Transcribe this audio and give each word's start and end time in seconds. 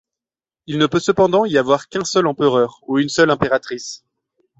Il 0.65 0.79
ne 0.79 0.87
peut 0.87 0.99
cependant 0.99 1.45
y 1.45 1.59
avoir 1.59 1.87
qu'un 1.87 2.03
seul 2.03 2.25
empereur 2.25 2.79
ou 2.87 2.97
une 2.97 3.07
seule 3.09 3.29
impératrice. 3.29 4.03